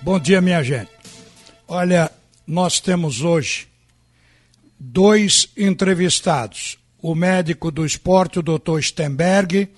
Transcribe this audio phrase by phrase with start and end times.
[0.00, 0.90] Bom dia, minha gente.
[1.66, 2.10] Olha,
[2.46, 3.66] nós temos hoje
[4.78, 9.68] dois entrevistados: o médico do esporte, o doutor Stenberg,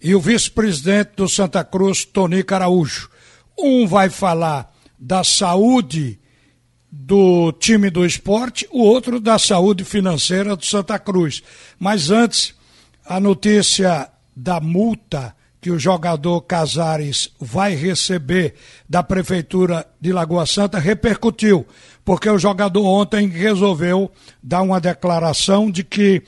[0.00, 3.10] e o vice-presidente do Santa Cruz, Tony Araújo.
[3.58, 6.18] Um vai falar da saúde
[6.90, 11.42] do time do esporte, o outro da saúde financeira do Santa Cruz.
[11.78, 12.54] Mas antes,
[13.04, 18.54] a notícia da multa que o jogador Casares vai receber
[18.88, 21.66] da Prefeitura de Lagoa Santa repercutiu,
[22.04, 24.10] porque o jogador ontem resolveu
[24.42, 26.22] dar uma declaração de que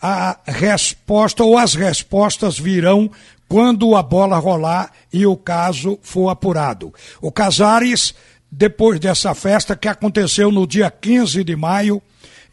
[0.00, 3.10] a resposta ou as respostas virão
[3.48, 6.92] quando a bola rolar e o caso for apurado.
[7.20, 8.14] O Casares,
[8.50, 12.02] depois dessa festa que aconteceu no dia 15 de maio,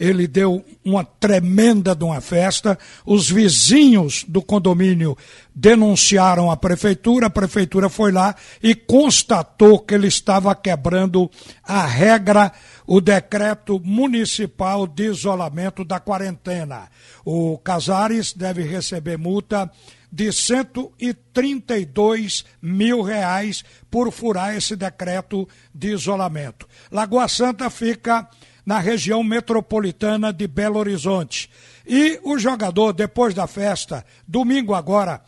[0.04, 2.78] ele deu uma tremenda de uma festa.
[3.06, 5.18] Os vizinhos do condomínio
[5.56, 11.32] denunciaram a prefeitura, a prefeitura foi lá e constatou que ele estava quebrando
[11.64, 12.52] a regra,
[12.86, 16.90] o decreto municipal de isolamento da quarentena.
[17.24, 19.72] O Casares deve receber multa
[20.12, 26.68] de 132 mil reais por furar esse decreto de isolamento.
[26.92, 28.28] Lagoa Santa fica
[28.66, 31.50] na região metropolitana de Belo Horizonte.
[31.86, 35.22] E o jogador, depois da festa, domingo agora,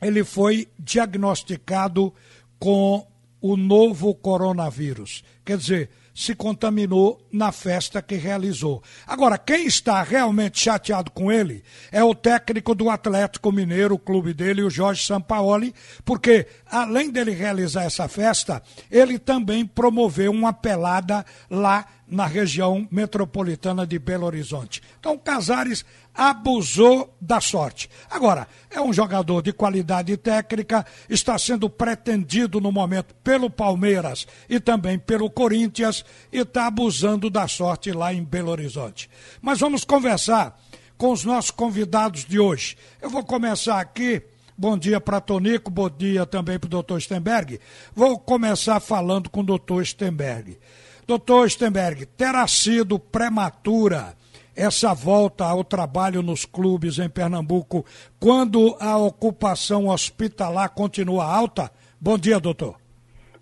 [0.00, 2.12] ele foi diagnosticado
[2.58, 3.06] com
[3.40, 5.22] o novo coronavírus.
[5.44, 8.82] Quer dizer, se contaminou na festa que realizou.
[9.06, 14.32] Agora, quem está realmente chateado com ele é o técnico do Atlético Mineiro, o clube
[14.32, 21.24] dele, o Jorge Sampaoli, porque além dele realizar essa festa, ele também promoveu uma pelada
[21.48, 24.82] lá na região metropolitana de Belo Horizonte.
[24.98, 27.88] Então, Casares abusou da sorte.
[28.10, 34.58] Agora, é um jogador de qualidade técnica, está sendo pretendido no momento pelo Palmeiras e
[34.58, 39.08] também pelo Corinthians e está abusando da sorte lá em Belo Horizonte.
[39.40, 40.60] Mas vamos conversar
[40.98, 42.76] com os nossos convidados de hoje.
[43.00, 44.22] Eu vou começar aqui.
[44.56, 47.58] Bom dia para Tonico, bom dia também para o doutor Stenberg.
[47.92, 50.56] Vou começar falando com o doutor Stenberg.
[51.04, 54.14] Doutor Stenberg, terá sido prematura
[54.54, 57.84] essa volta ao trabalho nos clubes em Pernambuco
[58.20, 61.68] quando a ocupação hospitalar continua alta?
[62.00, 62.76] Bom dia, doutor.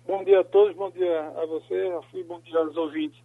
[0.07, 3.19] Bom dia a todos, bom dia a você, e bom dia aos ouvintes.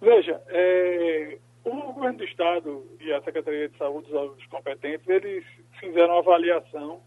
[0.00, 5.44] Veja, é, o governo do Estado e a Secretaria de Saúde, os órgãos competentes, eles
[5.78, 7.02] fizeram uma avaliação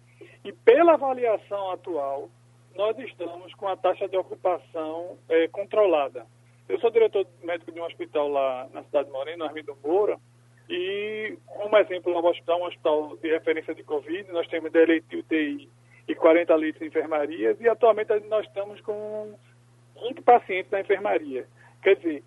[0.48, 2.30] e pela avaliação atual,
[2.74, 6.26] nós estamos com a taxa de ocupação é, controlada.
[6.70, 10.18] Eu sou diretor médico de um hospital lá na cidade de Morena, Armindo Moura,
[10.70, 15.10] e como exemplo, no hospital, um hospital de referência de Covid, nós temos 10 leitos
[15.10, 15.70] de UTI
[16.08, 19.34] e 40 leitos de enfermarias, e atualmente nós estamos com
[20.02, 21.46] 20 pacientes na enfermaria.
[21.84, 22.24] Quer dizer,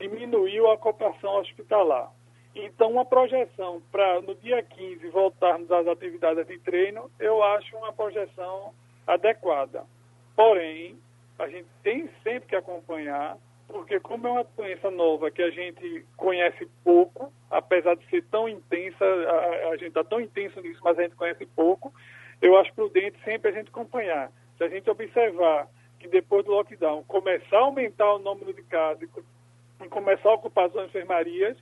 [0.00, 2.10] diminuiu a ocupação hospitalar.
[2.54, 7.92] Então, uma projeção para no dia 15 voltarmos às atividades de treino, eu acho uma
[7.92, 8.74] projeção
[9.06, 9.84] adequada.
[10.36, 10.98] Porém,
[11.38, 13.38] a gente tem sempre que acompanhar
[13.72, 18.46] porque como é uma doença nova que a gente conhece pouco, apesar de ser tão
[18.46, 21.92] intensa, a, a gente está tão intenso nisso, mas a gente conhece pouco,
[22.42, 24.30] eu acho prudente sempre a gente acompanhar.
[24.58, 25.66] Se a gente observar
[25.98, 29.08] que depois do lockdown começar a aumentar o número de casos
[29.82, 31.56] e começar a ocupar as enfermarias,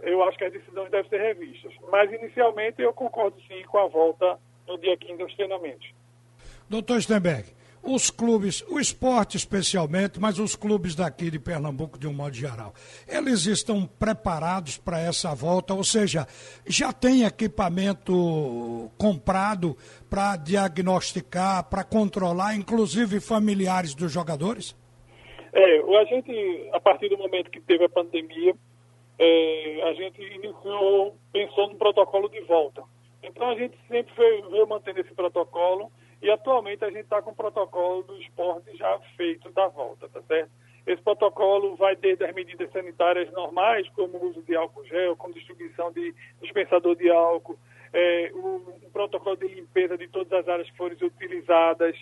[0.00, 1.72] eu acho que as decisões devem ser revistas.
[1.90, 5.90] Mas, inicialmente, eu concordo sim com a volta no dia 15 dos treinamentos.
[6.68, 7.48] Doutor Stenberg,
[7.82, 12.74] os clubes, o esporte especialmente, mas os clubes daqui de Pernambuco de um modo geral,
[13.08, 16.26] eles estão preparados para essa volta, ou seja,
[16.66, 19.76] já tem equipamento comprado
[20.10, 24.76] para diagnosticar, para controlar, inclusive familiares dos jogadores?
[25.52, 28.54] É, a gente, a partir do momento que teve a pandemia,
[29.18, 32.82] é, a gente iniciou, pensou no protocolo de volta.
[33.22, 35.90] Então a gente sempre veio, mantendo esse protocolo
[36.22, 40.22] e atualmente a gente está com o protocolo do esporte já feito da volta, tá
[40.22, 40.50] certo?
[40.86, 45.34] Esse protocolo vai desde as medidas sanitárias normais, como o uso de álcool gel, como
[45.34, 47.58] distribuição de dispensador de álcool,
[47.92, 51.94] é, o, protocolo de limpeza de todas as áreas que forem utilizadas,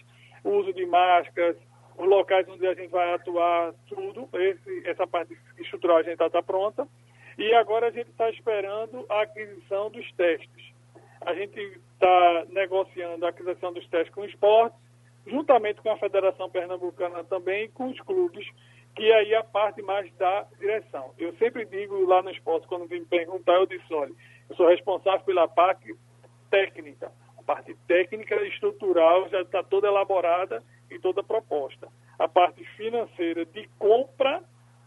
[0.44, 1.56] o uso de máscaras,
[1.98, 4.28] os locais onde a gente vai atuar, tudo.
[4.32, 6.86] Esse, essa parte estrutural a gente está tá pronta.
[7.38, 10.72] E agora a gente está esperando a aquisição dos testes.
[11.20, 14.76] A gente está negociando a aquisição dos testes com o esporte,
[15.26, 18.46] juntamente com a Federação Pernambucana também e com os clubes,
[18.94, 21.12] que aí é a parte mais da direção.
[21.18, 24.12] Eu sempre digo lá no esporte, quando me perguntar, eu disse, olha,
[24.48, 25.94] eu sou responsável pela parte
[26.50, 27.12] técnica.
[27.38, 31.88] A parte técnica e estrutural já está toda elaborada e toda proposta.
[32.18, 34.42] a parte financeira de compra,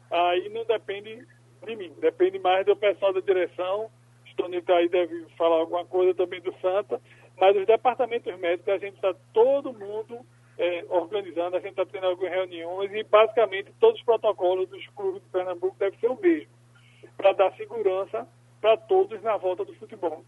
[0.10, 1.26] aí não depende
[1.66, 3.90] de mim, depende mais do pessoal da direção.
[4.26, 7.02] Estonito aí deve falar alguma coisa também do Santa,
[7.40, 10.20] mas os departamentos médicos, a gente está todo mundo
[10.58, 15.22] é, organizando, a gente está tendo algumas reuniões e basicamente todos os protocolos dos clubes
[15.22, 16.50] de Pernambuco devem ser o mesmo,
[17.18, 18.28] para dar segurança
[18.62, 20.24] para todos na volta do futebol.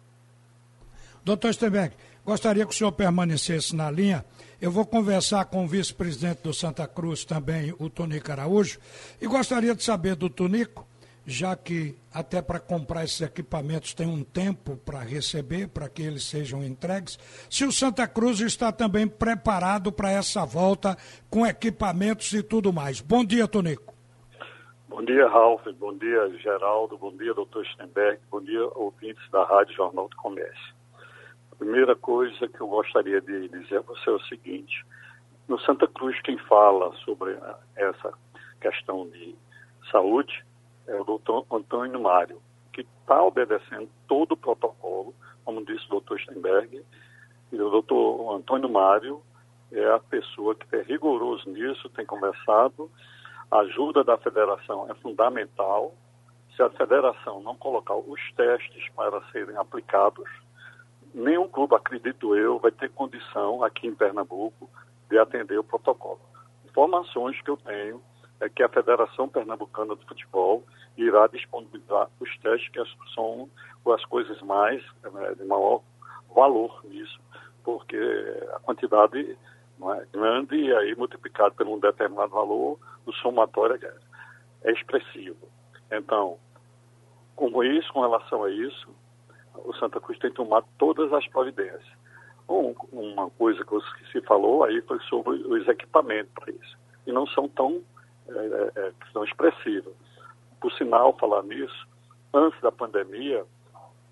[1.23, 1.95] Doutor Stenberg,
[2.25, 4.25] gostaria que o senhor permanecesse na linha.
[4.59, 8.79] Eu vou conversar com o vice-presidente do Santa Cruz também, o Tonico Araújo,
[9.21, 10.87] e gostaria de saber do Tonico,
[11.25, 16.23] já que até para comprar esses equipamentos tem um tempo para receber, para que eles
[16.23, 17.17] sejam entregues,
[17.49, 20.97] se o Santa Cruz está também preparado para essa volta
[21.29, 23.01] com equipamentos e tudo mais.
[23.01, 23.93] Bom dia, Tonico.
[24.89, 25.65] Bom dia, Ralf.
[25.79, 26.97] Bom dia, Geraldo.
[26.97, 28.19] Bom dia, doutor Stenberg.
[28.29, 30.75] Bom dia, ouvintes da Rádio Jornal do Comércio.
[31.51, 34.85] A primeira coisa que eu gostaria de dizer a você é o seguinte:
[35.47, 37.37] no Santa Cruz, quem fala sobre
[37.75, 38.13] essa
[38.59, 39.33] questão de
[39.89, 40.43] saúde
[40.87, 42.41] é o doutor Antônio Mário,
[42.73, 45.13] que está obedecendo todo o protocolo,
[45.43, 46.83] como disse o doutor Stenberg.
[47.51, 49.21] E o doutor Antônio Mário
[49.71, 52.89] é a pessoa que é rigoroso nisso, tem conversado
[53.51, 55.93] a ajuda da federação é fundamental.
[56.55, 60.29] Se a federação não colocar os testes para serem aplicados,
[61.13, 64.69] nenhum clube, acredito eu, vai ter condição aqui em Pernambuco
[65.09, 66.21] de atender o protocolo.
[66.65, 68.01] Informações que eu tenho
[68.41, 70.63] é que a Federação Pernambucana de Futebol
[70.97, 73.49] irá disponibilizar os testes que são
[73.93, 75.81] as coisas mais né, de maior
[76.35, 77.19] valor nisso,
[77.63, 77.97] porque
[78.53, 79.37] a quantidade
[79.81, 85.47] é grande e aí multiplicado por um determinado valor, o somatório é, é expressivo.
[85.91, 86.37] Então,
[87.35, 88.87] como isso, com relação a isso,
[89.65, 92.01] o Santa Cruz tem tomado todas as providências.
[92.47, 96.77] Um, uma coisa que se falou aí foi sobre os equipamentos para isso.
[97.05, 97.81] E não são tão,
[98.35, 99.93] é, é, é tão expressivos.
[100.59, 101.87] Por sinal, falar nisso,
[102.33, 103.45] antes da pandemia,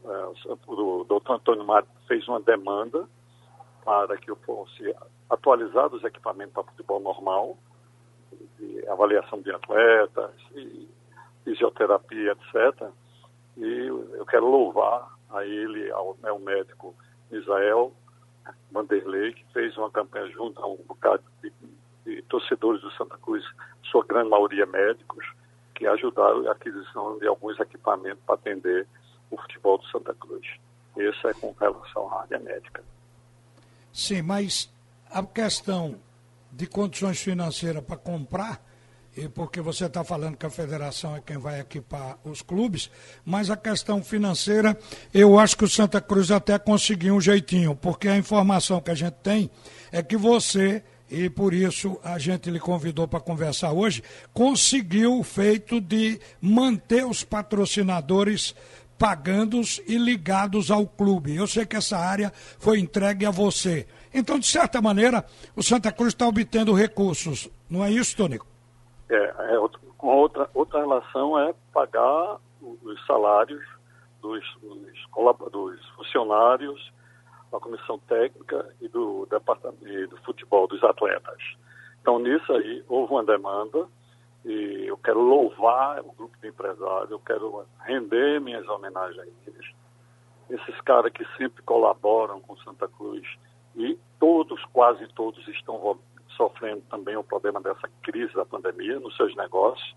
[0.06, 3.07] é, o doutor Antônio Mário fez uma demanda
[3.83, 4.94] para que eu fosse
[5.30, 7.57] atualizado os equipamentos para futebol normal,
[8.57, 10.88] de avaliação de atletas, e
[11.44, 12.89] fisioterapia, etc.
[13.57, 16.95] E eu quero louvar a ele, ao, ao médico
[17.31, 17.94] Israel
[18.71, 21.51] Vanderlei, que fez uma campanha junto a um bocado de,
[22.16, 23.44] de torcedores do Santa Cruz,
[23.84, 25.26] sua grande maioria médicos,
[25.76, 28.88] que ajudaram a aquisição de alguns equipamentos para atender
[29.32, 30.46] o futebol do Santa Cruz.
[30.98, 32.84] Isso é com relação à área médica.
[33.94, 34.72] Sim, mas
[35.10, 35.96] a questão
[36.52, 38.62] de condições financeiras para comprar,
[39.16, 42.92] e porque você está falando que a federação é quem vai equipar os clubes,
[43.26, 44.78] mas a questão financeira,
[45.14, 48.96] eu acho que o Santa Cruz até conseguiu um jeitinho, porque a informação que a
[48.96, 49.50] gente tem
[49.92, 54.04] é que você, e por isso a gente lhe convidou para conversar hoje,
[54.34, 58.56] conseguiu o feito de manter os patrocinadores
[58.98, 61.36] pagandos e ligados ao clube.
[61.36, 63.88] Eu sei que essa área foi entregue a você.
[64.14, 65.26] Então, de certa maneira,
[65.56, 67.50] o Santa Cruz está obtendo recursos.
[67.70, 68.46] Não é isso, Tônico?
[69.10, 69.58] É, é
[69.98, 73.64] com outra, outra relação é pagar os salários
[74.22, 76.92] dos, dos, dos funcionários,
[77.51, 81.42] da comissão técnica e do departamento do futebol dos atletas.
[82.01, 83.88] Então, nisso aí, houve uma demanda
[84.46, 89.74] e eu quero louvar o grupo de empresários, eu quero render minhas homenagens a eles.
[90.50, 93.28] Esses caras que sempre colaboram com Santa Cruz
[93.76, 96.00] e todos, quase todos, estão
[96.35, 99.95] sofrendo também o problema dessa crise da pandemia nos seus negócios.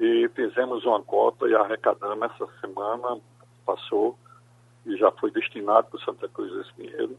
[0.00, 3.20] E fizemos uma cota e arrecadamos essa semana,
[3.64, 4.18] passou,
[4.86, 7.16] e já foi destinado para Santa Cruz esse dinheiro,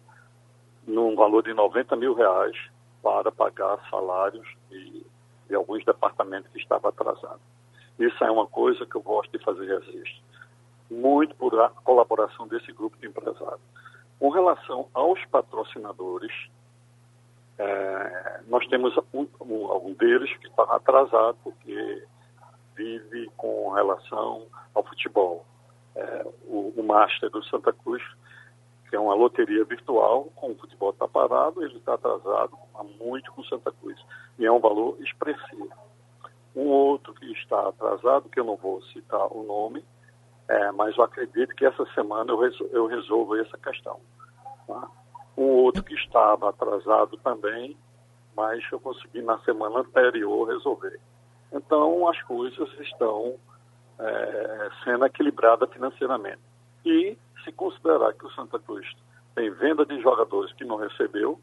[0.87, 2.55] num valor de 90 mil reais
[3.01, 5.05] para pagar salários e
[5.47, 7.41] de alguns departamentos que estavam atrasados.
[7.99, 10.23] Isso é uma coisa que eu gosto de fazer registro.
[10.89, 13.61] Muito por a colaboração desse grupo de empresários.
[14.19, 16.31] Com relação aos patrocinadores,
[17.57, 22.03] é, nós temos um, um, algum deles que está atrasado porque
[22.75, 25.45] vive com relação ao futebol.
[25.95, 28.03] É, o, o Master do Santa Cruz
[28.89, 33.31] que é uma loteria virtual, com o futebol está parado, ele está atrasado há muito
[33.33, 33.99] com Santa Cruz.
[34.37, 35.69] E é um valor expressivo.
[36.55, 39.83] Um outro que está atrasado, que eu não vou citar o nome,
[40.47, 43.99] é, mas eu acredito que essa semana eu, resol eu resolvo essa questão.
[44.67, 44.87] Tá?
[45.35, 47.75] Um outro que estava atrasado também,
[48.35, 50.99] mas eu consegui na semana anterior resolver.
[51.51, 53.35] Então as coisas estão
[53.99, 56.39] é, sendo equilibradas financeiramente.
[56.85, 58.85] E se considerar que o Santa Cruz
[59.33, 61.39] tem venda de jogadores que não recebeu,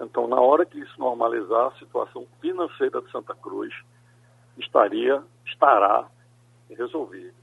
[0.00, 3.72] Então, na hora que isso normalizar, a situação financeira de Santa Cruz
[4.56, 6.08] estaria, estará
[6.70, 7.34] resolvida.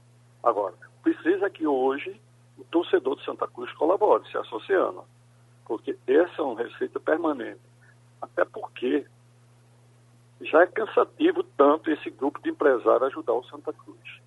[0.42, 2.20] Agora, precisa que hoje
[2.58, 5.04] o torcedor de Santa Cruz colabore, se associando,
[5.64, 7.60] porque essa é uma receita permanente.
[8.20, 9.06] Até porque
[10.40, 14.20] já é cansativo tanto esse grupo de empresários ajudar o Santa Cruz.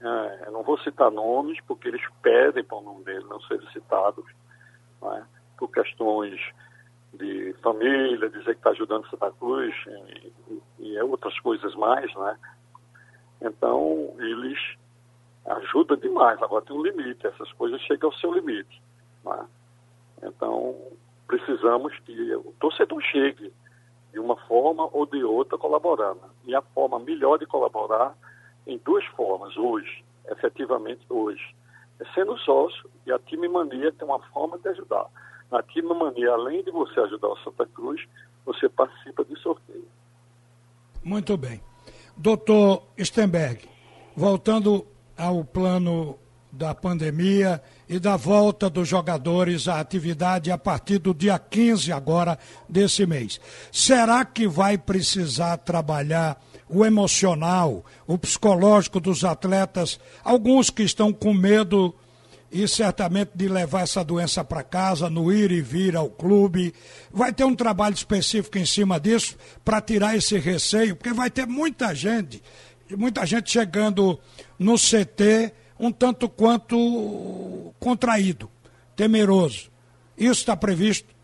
[0.00, 3.60] É, eu não vou citar nomes, porque eles pedem para o nome dele não ser
[3.72, 4.24] citados,
[5.02, 5.22] é?
[5.58, 6.38] por questões
[7.14, 12.36] de família, dizer que está ajudando Santa Cruz e, e, e, outras coisas mais, né?
[13.40, 14.58] Então, eles
[15.46, 16.40] ajudam demais.
[16.42, 18.82] Agora tem um limite, essas coisas chegam ao seu limite.
[19.24, 19.46] Né?
[20.22, 20.74] Então,
[21.26, 23.52] precisamos que o torcedor chegue
[24.12, 26.22] de uma forma ou de outra colaborando.
[26.44, 28.14] E a forma melhor de colaborar
[28.66, 31.54] em duas formas, hoje, efetivamente hoje,
[32.00, 35.06] é sendo sócio e a Time Mania tem uma forma de ajudar.
[35.50, 38.02] Na Time Mania, além de você ajudar o Santa Cruz,
[38.44, 39.86] você participa de sorteio.
[41.02, 41.60] Muito bem.
[42.16, 43.68] Doutor Stenberg,
[44.16, 46.18] voltando ao plano
[46.50, 52.38] da pandemia e da volta dos jogadores à atividade a partir do dia 15 agora
[52.68, 53.38] desse mês.
[53.70, 61.32] Será que vai precisar trabalhar o emocional, o psicológico dos atletas, alguns que estão com
[61.32, 61.94] medo
[62.50, 66.72] e certamente de levar essa doença para casa, no ir e vir ao clube.
[67.10, 71.46] Vai ter um trabalho específico em cima disso para tirar esse receio, porque vai ter
[71.46, 72.42] muita gente,
[72.90, 74.18] muita gente chegando
[74.58, 78.50] no CT um tanto quanto contraído,
[78.94, 79.70] temeroso.
[80.16, 81.14] Isso está previsto?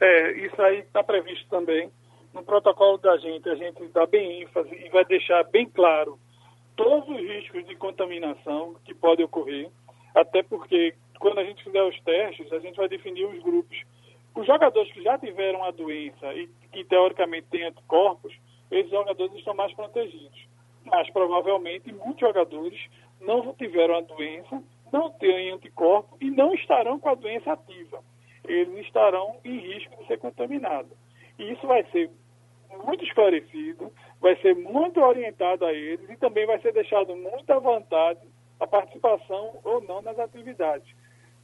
[0.00, 1.88] É, isso aí está previsto também.
[2.32, 6.18] No protocolo da gente, a gente dá bem ênfase e vai deixar bem claro
[6.76, 9.70] todos os riscos de contaminação que podem ocorrer,
[10.14, 13.80] até porque quando a gente fizer os testes, a gente vai definir os grupos.
[14.34, 18.34] Os jogadores que já tiveram a doença e que teoricamente têm anticorpos,
[18.70, 20.48] esses jogadores estão mais protegidos.
[20.84, 22.80] Mas provavelmente muitos jogadores
[23.20, 28.02] não tiveram a doença, não têm anticorpo e não estarão com a doença ativa.
[28.44, 30.96] Eles estarão em risco de ser contaminados.
[31.38, 32.10] E isso vai ser
[32.84, 38.20] muito esclarecido, vai ser muito orientado a eles e também vai ser deixado muita vontade
[38.60, 40.88] a participação ou não nas atividades.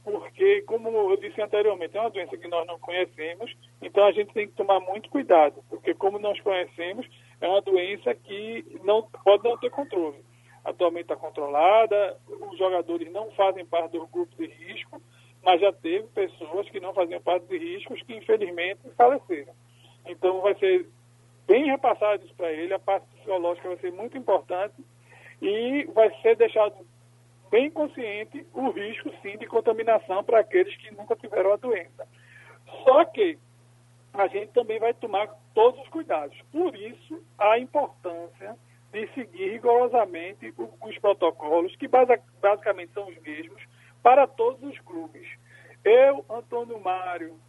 [0.03, 4.33] Porque, como eu disse anteriormente, é uma doença que nós não conhecemos, então a gente
[4.33, 7.05] tem que tomar muito cuidado, porque como nós conhecemos,
[7.41, 10.23] é uma doença que não pode não ter controle
[10.63, 15.01] atualmente está controlada, os jogadores não fazem parte do grupo de risco,
[15.43, 19.53] mas já teve pessoas que não faziam parte de riscos que infelizmente faleceram.
[20.05, 20.87] Então vai ser
[21.49, 24.75] bem repassado isso para ele, a parte psicológica vai ser muito importante
[25.41, 26.75] e vai ser deixado
[27.49, 32.07] bem consciente o risco sim de contaminação para aqueles que nunca tiveram a doença.
[32.83, 33.39] Só que
[34.13, 36.39] a gente também vai tomar todos os cuidados.
[36.51, 38.55] Por isso, a importância
[38.91, 43.61] de seguir rigorosamente os protocolos, que basicamente são os mesmos,
[44.03, 45.27] para todos os clubes.
[45.83, 47.39] Eu, Antônio Mário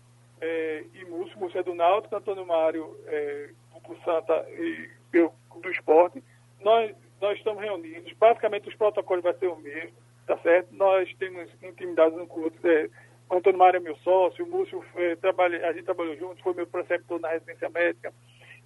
[0.40, 3.50] é, e Múcio, Múcio é do Náutico, Antônio Mário é,
[3.88, 6.22] do Santa e eu do esporte,
[6.60, 8.12] nós, nós estamos reunidos.
[8.14, 9.96] Basicamente os protocolos vão ser o mesmo,
[10.26, 10.74] tá certo?
[10.74, 12.56] Nós temos intimidade clube.
[12.64, 12.88] É,
[13.28, 16.54] o Antônio Mário é meu sócio, o Múcio é, trabalha, a gente trabalhou juntos, foi
[16.54, 18.12] meu preceptor na residência médica.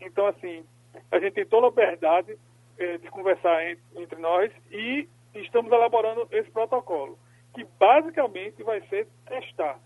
[0.00, 0.64] Então, assim,
[1.11, 2.38] a gente tem toda a liberdade
[2.78, 3.62] é, de conversar
[3.97, 7.18] entre nós e estamos elaborando esse protocolo,
[7.54, 9.78] que basicamente vai ser testar.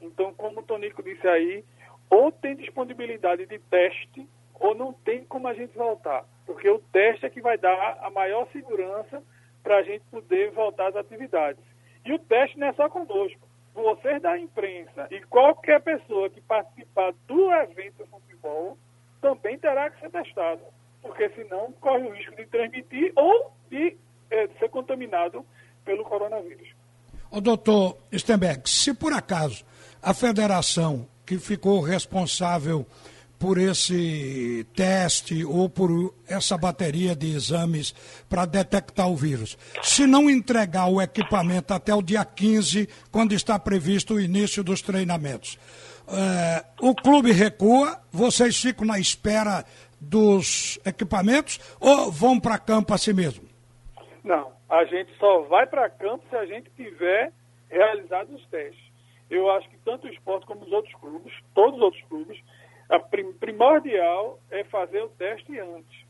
[0.00, 1.64] Então, como o Tonico disse aí,
[2.10, 4.28] ou tem disponibilidade de teste,
[4.60, 6.24] ou não tem como a gente voltar.
[6.44, 9.22] Porque o teste é que vai dar a maior segurança
[9.62, 11.62] para a gente poder voltar às atividades.
[12.04, 13.40] E o teste não é só conosco.
[13.74, 18.78] Vocês da imprensa e qualquer pessoa que participar do evento de futebol
[19.20, 20.62] também terá que ser testado
[21.06, 23.96] porque senão corre o risco de transmitir ou de,
[24.30, 25.44] é, ser contaminado
[25.84, 26.68] pelo coronavírus.
[27.30, 29.64] O doutor Stenberg, se por acaso
[30.02, 32.86] a federação que ficou responsável
[33.38, 37.92] por esse teste ou por essa bateria de exames
[38.28, 39.56] para detectar o vírus.
[39.82, 44.80] Se não entregar o equipamento até o dia 15, quando está previsto o início dos
[44.80, 45.58] treinamentos,
[46.08, 49.64] é, o clube recua, vocês ficam na espera
[50.00, 53.44] dos equipamentos ou vão para campo assim mesmo?
[54.22, 57.32] Não, a gente só vai para campo se a gente tiver
[57.68, 58.86] realizado os testes.
[59.28, 62.40] Eu acho que tanto o esporte como os outros clubes, todos os outros clubes,
[62.88, 66.06] a prim primordial é fazer o teste antes.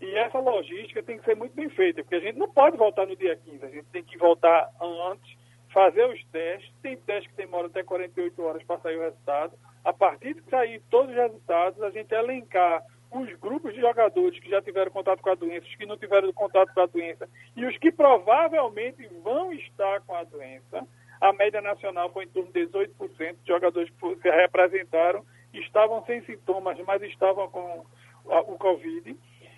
[0.00, 3.06] E essa logística tem que ser muito bem feita, porque a gente não pode voltar
[3.06, 5.36] no dia 15, a gente tem que voltar antes,
[5.72, 6.72] fazer os testes.
[6.82, 9.56] Tem testes que demoram até 48 horas para sair o resultado.
[9.84, 14.48] a partir de sair todos os resultados, a gente elencar os grupos de jogadores que
[14.48, 17.64] já tiveram contato com a doença, os que não tiveram contato com a doença e
[17.64, 20.86] os que provavelmente vão estar com a doença.
[21.20, 26.22] A média nacional foi em torno de 18% de jogadores que se representaram estavam sem
[26.24, 27.84] sintomas, mas estavam com
[28.24, 29.16] o Covid.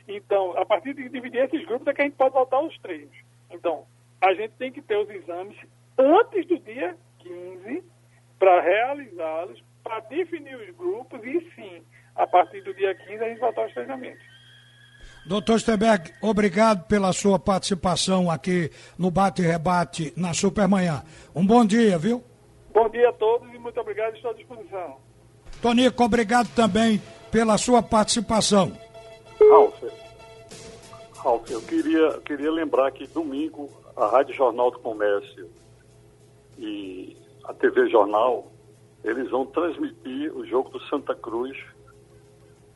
[0.09, 3.17] Então, a partir de dividir esses grupos é que a gente pode voltar aos treinos.
[3.51, 3.85] Então,
[4.21, 5.57] a gente tem que ter os exames
[5.99, 7.85] antes do dia 15
[8.39, 11.83] para realizá-los, para definir os grupos e sim,
[12.15, 14.35] a partir do dia 15 a gente voltar aos treinamentos.
[15.27, 21.03] Doutor Stenberg, obrigado pela sua participação aqui no Bate e Rebate na Supermanhã.
[21.35, 22.23] Um bom dia, viu?
[22.75, 24.99] Bom dia a todos e muito obrigado, estou à disposição.
[25.65, 28.71] Tonico, obrigado também pela sua participação.
[29.41, 29.83] Ralf,
[31.17, 35.49] Ralf eu queria, queria lembrar que domingo a Rádio Jornal do Comércio
[36.59, 38.53] e a TV Jornal,
[39.03, 41.57] eles vão transmitir o jogo do Santa Cruz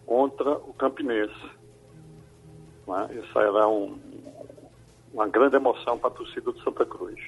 [0.07, 1.45] contra o Campinense.
[2.87, 3.21] Né?
[3.23, 3.99] Isso era um,
[5.13, 7.21] uma grande emoção para a torcida do Santa Cruz.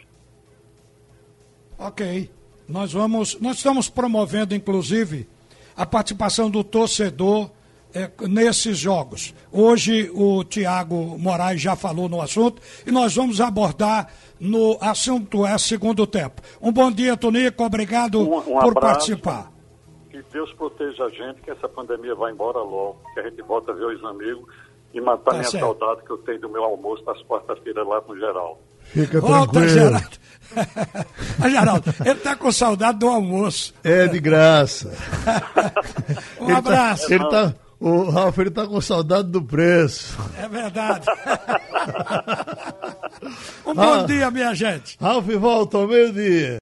[1.79, 2.31] Ok.
[2.67, 5.29] Nós vamos, nós estamos promovendo, inclusive,
[5.77, 7.51] a participação do torcedor
[7.95, 9.35] é, nesses jogos.
[9.53, 15.57] Hoje o Tiago Moraes já falou no assunto e nós vamos abordar no assunto é
[15.59, 16.41] segundo tempo.
[16.61, 19.53] Um bom dia, Tonico, obrigado um, um por abraço, participar.
[20.11, 23.73] Que Deus proteja a gente, que essa pandemia vá embora logo, que a gente volta
[23.73, 24.45] a ver os amigos
[24.93, 25.65] e matar tá minha certo.
[25.65, 28.61] saudade que eu tenho do meu almoço nas quartas-feiras lá no geral.
[28.81, 29.69] Fica Volta, tranquilo.
[29.69, 30.20] Geraldo.
[31.51, 33.75] Geraldo, ele está com saudade do almoço.
[33.83, 34.89] É de graça.
[36.41, 37.09] um ele tá- abraço.
[37.09, 40.17] Tá, ele tá, o Ralf, ele está com saudade do preço.
[40.37, 41.07] É verdade.
[43.65, 44.99] um bom ah, dia, minha gente.
[45.01, 46.59] Ralf volta ao meio-dia.